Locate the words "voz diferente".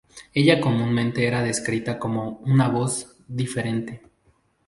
2.69-4.01